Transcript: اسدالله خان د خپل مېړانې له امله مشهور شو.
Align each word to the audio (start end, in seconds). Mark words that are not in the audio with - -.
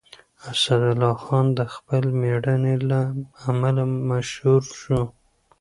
اسدالله 0.51 1.13
خان 1.23 1.47
د 1.59 1.61
خپل 1.75 2.03
مېړانې 2.21 2.75
له 2.89 3.01
امله 3.51 3.83
مشهور 4.09 4.63
شو. 4.81 5.01